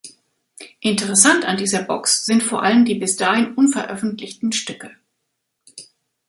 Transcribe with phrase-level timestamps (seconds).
[0.79, 4.89] Interessant an dieser Box sind vor allem die bis dahin unveröffentlichten Stücke.